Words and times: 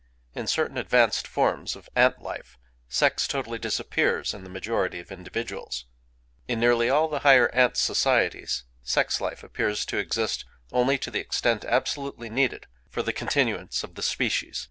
In 0.33 0.47
certain 0.47 0.79
advanced 0.79 1.27
forms 1.27 1.75
of 1.75 1.87
ant 1.95 2.23
life 2.23 2.57
sex 2.89 3.27
totally 3.27 3.59
disappears 3.59 4.33
in 4.33 4.43
the 4.43 4.49
majority 4.49 4.99
of 4.99 5.11
individuals;—in 5.11 6.59
nearly 6.59 6.89
all 6.89 7.07
the 7.07 7.19
higher 7.19 7.49
ant 7.53 7.77
societies 7.77 8.63
sex 8.81 9.21
life 9.21 9.43
appears 9.43 9.85
to 9.85 9.99
exist 9.99 10.43
only 10.71 10.97
to 10.97 11.11
the 11.11 11.19
extent 11.19 11.63
absolutely 11.65 12.31
needed 12.31 12.65
for 12.89 13.03
the 13.03 13.13
continuance 13.13 13.83
of 13.83 13.93
the 13.93 14.01
species. 14.01 14.57